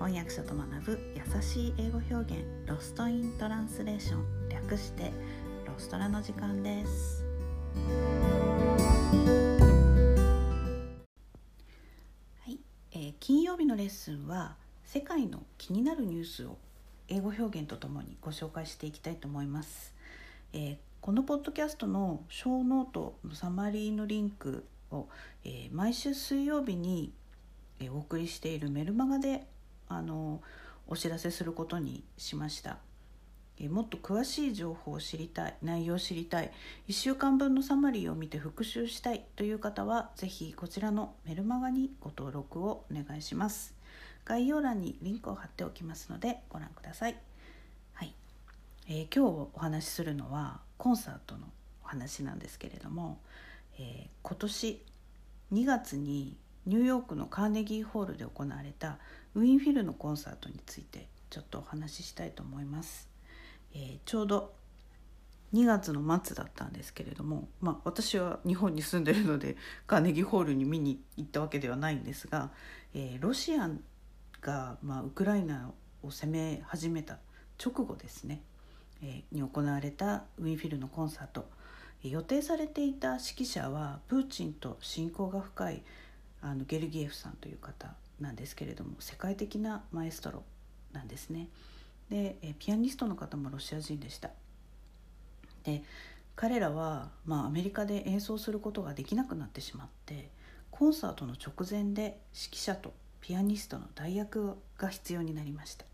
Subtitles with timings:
[0.00, 5.12] 翻訳者と学ぶ優しい英語表現 Lost in Translation 略して
[5.66, 7.22] ロストラの時間です。
[12.38, 12.58] はい、
[12.92, 16.56] えー、金曜日のレッスンは世界の気になるニュースを
[17.08, 19.94] 英語表現とともにご紹介していきたいと思います、
[20.54, 25.08] えー、このポッドキャストのショーノートのサマリーのリンクを、
[25.44, 27.12] えー、毎週水曜日に
[27.90, 29.46] お送りしているメルマガで
[29.90, 30.40] あの
[30.86, 32.78] お知らせすることにしました。
[33.58, 36.50] えもっと詳しい情報を知りたい内容を知りたい
[36.88, 43.74] 1週間分のサマリーを見て復習したいという方は是非こちらのメルマガにご登録をお願いします。
[44.24, 47.16] 概要欄にリンクを貼っておきますのでご覧ください。
[47.94, 48.14] はい、
[48.88, 51.48] えー、今日お話しするのはコンサートの
[51.84, 53.20] お話なんですけれども、
[53.78, 54.84] えー、今年
[55.52, 58.98] 2月にニューヨークのカーネギーホールで行われた
[59.34, 63.08] ウィンフィルのコンサートについてちょっとお話ししたいと思います。
[63.74, 64.52] えー、ちょうど
[65.54, 72.50] 2月の末だったんですけれども、まあ、私は日本に住んでるのでカーネギーホールに見に行ったわけではないんですが、
[72.94, 73.70] えー、ロシア
[74.40, 77.18] が、まあ、ウクライナを攻め始めた
[77.62, 78.42] 直後ですね、
[79.02, 81.48] えー、に行われたウィンフィルのコンサート
[82.02, 85.82] 予定されていた指揮者はプーチンと親交が深い
[86.40, 90.42] あのゲルギエフさんという方なんですけれども世界的なマエストロ
[90.92, 91.48] なんですね。
[92.10, 94.30] でピアニストの方もロシア人でした。
[95.64, 95.82] で
[96.36, 100.30] 彼らは、まあ、アメリカで演奏することができなくなってしまって
[100.70, 105.84] コンサートの直前で指揮者とピアニストの代役が必要になりました。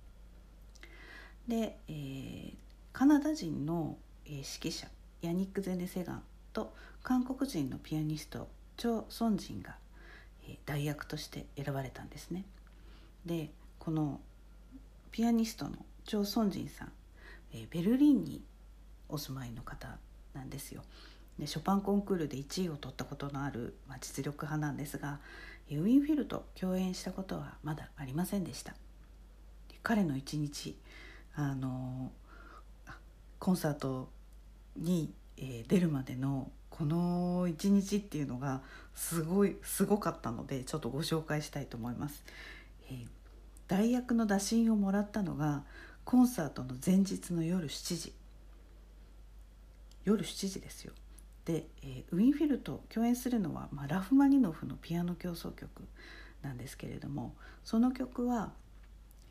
[1.48, 2.54] で、えー、
[2.92, 4.88] カナダ人の指揮者
[5.22, 9.76] ヤニック・ゼネセガンと韓国人のピアニストチョ・ソンジンが
[10.64, 12.44] 代役として選ばれたんですね。
[13.24, 14.20] でこの
[15.10, 16.92] ピアニストのチョ・ソンジンさん
[17.70, 18.42] ベルリンに
[19.08, 19.98] お住まいの方
[20.34, 20.82] なんですよ。
[21.38, 25.20] でショパンコンクールで1位を取ったことのある、まあ、実力派なんですが
[25.70, 28.74] ウィンフィルと共演したことはまだありませんでした。
[29.82, 30.78] 彼の一日
[31.34, 32.10] あの
[33.38, 34.10] コンサート
[34.76, 38.60] に、えー、出るまでのこの一日っていうのが
[38.94, 42.22] すごいすごかったのでちょっとご紹介したいと思います。
[42.90, 43.06] えー、
[43.66, 45.64] 代役の打診をもらったのが
[46.04, 48.12] コンサートの前日の夜7時
[50.04, 50.92] 夜7時ですよ。
[51.46, 55.70] で、えー、ウィンフィルと共演するのは、まあ、ラフマニノフのピアノ協奏曲
[56.42, 58.52] なんですけれどもその曲は、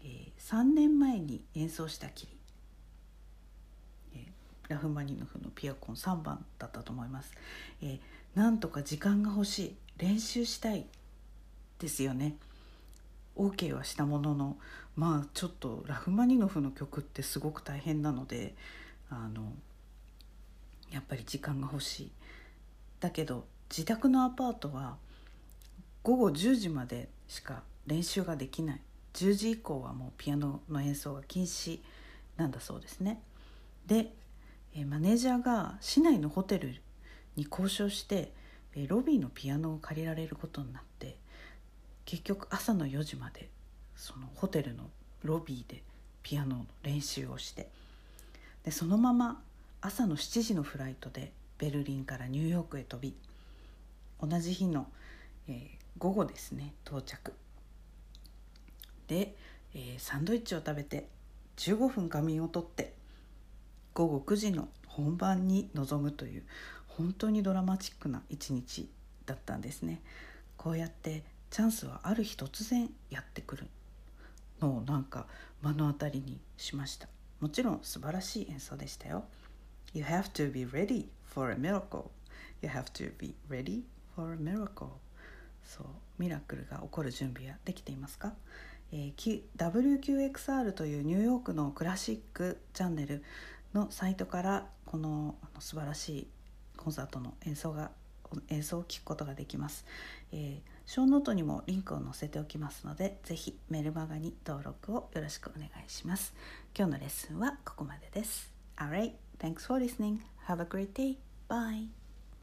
[0.01, 2.34] えー、3年前に演奏したきり
[4.69, 7.31] ラフマニノフのピアコン3番だったと思います、
[7.81, 7.99] えー、
[8.35, 9.75] なんとか時間が欲しい。
[9.97, 10.85] 練習したい。
[11.79, 12.35] ですよね。
[13.35, 14.57] OK はしたものの
[14.95, 18.55] まあちょっとラフマニノフの曲ってすごく大変なので
[19.09, 19.51] あの
[20.89, 22.11] やっぱり時間が欲しい。
[22.99, 24.97] だけど自宅のアパートは
[26.01, 28.81] 午後10時までしか練習ができない。
[29.13, 31.79] 10時以降はもうピアノの演奏が禁止
[32.37, 33.21] なんだそうですね。
[33.85, 34.13] で
[34.83, 36.75] マネージャーが市内のホテル
[37.37, 38.33] に交渉して
[38.87, 41.15] ロビーのピアノを借りられることになって
[42.03, 43.49] 結局朝の4時まで
[43.95, 44.89] そのホテルの
[45.23, 45.81] ロビーで
[46.23, 47.69] ピアノの練習をして
[48.63, 49.41] でそのまま
[49.79, 53.15] 朝の7時のフライトでベルリンからニューヨークへ飛び
[54.21, 54.87] 同じ日の、
[55.47, 55.57] えー、
[55.97, 57.33] 午後ですね到着。
[59.07, 59.35] で、
[59.73, 61.07] えー、サンドイッチを食べて
[61.57, 62.94] 15分仮眠をとって
[63.95, 66.43] 午後9時の本番に臨むという
[66.85, 68.89] 本当にドラマチックな一日
[69.25, 70.01] だったんですね。
[70.57, 73.67] こうやってチャンスはある日突然やってくる
[74.59, 75.27] のをなんか
[75.63, 77.07] 目の当たりにしました。
[77.39, 79.23] もちろん素晴らしい演奏でしたよ。
[79.93, 82.09] You have to be ready for a miracle.
[82.61, 83.83] You have to be ready
[84.13, 84.89] for a miracle.
[85.63, 85.87] そう
[86.19, 88.33] ミラクルが起こる準備はできていますか、
[88.91, 93.23] えー、WQXR というニューヨークのクラシックチャンネル。
[93.75, 96.27] のサイトからこの素晴らしい
[96.77, 97.91] コンサートの演奏が
[98.49, 99.85] 演奏を聴くことができます、
[100.31, 106.33] えー、ショーノートにもリンクを載せておきますのでぜひメルマガに登録をよろしくお願いします
[106.77, 110.19] 今日のレッスンはここまでです Alright, thanks for listening.
[110.47, 111.17] Have a great day.
[111.47, 112.04] Bye.